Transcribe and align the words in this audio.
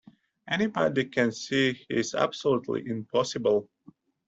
Anybody 0.49 1.05
can 1.05 1.31
see 1.31 1.73
that 1.73 1.85
he's 1.87 2.15
absolutely 2.15 2.87
impossible. 2.89 3.69